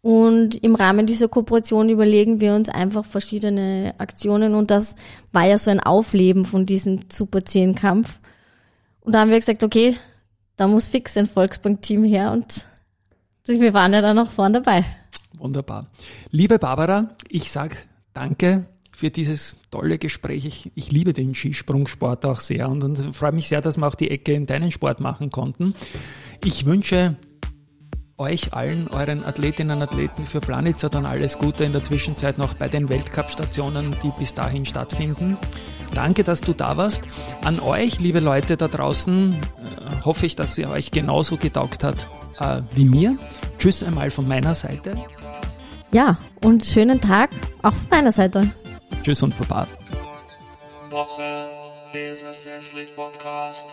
Und 0.02 0.64
im 0.64 0.76
Rahmen 0.76 1.06
dieser 1.06 1.28
Kooperation 1.28 1.90
überlegen 1.90 2.40
wir 2.40 2.54
uns 2.54 2.70
einfach 2.70 3.04
verschiedene 3.04 3.94
Aktionen 3.98 4.56
und 4.56 4.72
das 4.72 4.96
war 5.34 5.46
ja 5.46 5.58
so 5.58 5.70
ein 5.70 5.82
Aufleben 5.82 6.46
von 6.46 6.66
diesem 6.66 7.02
Super 7.12 7.44
10 7.44 7.76
Kampf. 7.76 8.22
Und 9.02 9.14
da 9.14 9.20
haben 9.20 9.30
wir 9.30 9.40
gesagt, 9.40 9.62
okay, 9.62 9.98
da 10.56 10.68
muss 10.68 10.88
fix 10.88 11.18
ein 11.18 11.28
Volksbank-Team 11.28 12.06
her 12.06 12.32
und 12.32 12.66
wir 13.46 13.74
waren 13.74 13.92
ja 13.92 14.02
dann 14.02 14.16
noch 14.16 14.32
vorne 14.32 14.62
dabei. 14.62 14.86
Wunderbar. 15.38 15.88
Liebe 16.32 16.58
Barbara, 16.58 17.10
ich 17.28 17.52
sag 17.52 17.76
danke 18.14 18.66
für 19.00 19.10
dieses 19.10 19.56
tolle 19.72 19.98
Gespräch. 19.98 20.46
Ich, 20.46 20.72
ich 20.76 20.92
liebe 20.92 21.14
den 21.14 21.34
Skisprungsport 21.34 22.26
auch 22.26 22.42
sehr 22.42 22.70
und, 22.70 22.84
und 22.84 23.16
freue 23.16 23.32
mich 23.32 23.48
sehr, 23.48 23.62
dass 23.62 23.78
wir 23.78 23.88
auch 23.88 23.96
die 23.96 24.12
Ecke 24.12 24.34
in 24.34 24.46
deinen 24.46 24.72
Sport 24.72 25.00
machen 25.00 25.32
konnten. 25.32 25.74
Ich 26.44 26.66
wünsche 26.66 27.16
euch 28.18 28.54
allen, 28.54 28.90
euren 28.90 29.24
Athletinnen 29.24 29.78
und 29.78 29.84
Athleten 29.84 30.24
für 30.26 30.42
Planitzer 30.42 30.90
dann 30.90 31.06
alles 31.06 31.38
Gute 31.38 31.64
in 31.64 31.72
der 31.72 31.82
Zwischenzeit 31.82 32.38
noch 32.38 32.54
bei 32.56 32.68
den 32.68 32.90
Weltcup-Stationen, 32.90 33.96
die 34.04 34.12
bis 34.20 34.34
dahin 34.34 34.66
stattfinden. 34.66 35.38
Danke, 35.94 36.26
dass 36.26 36.42
du 36.42 36.52
da 36.52 36.76
warst. 36.76 37.04
An 37.42 37.62
euch, 37.62 38.02
liebe 38.02 38.20
Leute 38.20 38.58
da 38.58 38.68
draußen, 38.68 39.34
äh, 39.34 40.06
hoffe 40.06 40.26
ich, 40.26 40.36
dass 40.36 40.56
sie 40.56 40.66
euch 40.66 40.92
genauso 40.92 41.38
getaugt 41.38 41.86
hat 41.86 42.08
äh, 42.40 42.62
wie 42.76 42.86
mir. 42.86 43.18
Tschüss 43.58 43.82
einmal 43.82 44.12
von 44.12 44.28
meiner 44.28 44.54
Seite. 44.54 44.98
Ja, 45.92 46.18
und 46.44 46.66
schönen 46.66 47.00
Tag 47.00 47.30
auch 47.64 47.74
von 47.74 47.90
meiner 47.90 48.12
Seite. 48.12 48.52
Tschüss 49.04 49.24
und 49.24 49.38
Baba. 49.38 49.68
Woche, 50.90 51.50
dieser 51.94 52.34
Podcast. 52.96 53.70